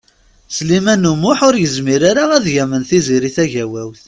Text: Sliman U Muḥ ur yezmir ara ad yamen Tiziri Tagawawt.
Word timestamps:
Sliman 0.55 1.03
U 1.11 1.13
Muḥ 1.21 1.39
ur 1.47 1.55
yezmir 1.57 2.01
ara 2.09 2.23
ad 2.37 2.45
yamen 2.55 2.83
Tiziri 2.89 3.31
Tagawawt. 3.35 3.99